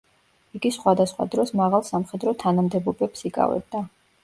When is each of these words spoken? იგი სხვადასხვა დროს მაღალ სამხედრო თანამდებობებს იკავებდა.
იგი 0.59 0.71
სხვადასხვა 0.77 1.27
დროს 1.35 1.51
მაღალ 1.61 1.85
სამხედრო 1.91 2.35
თანამდებობებს 2.47 3.25
იკავებდა. 3.33 3.87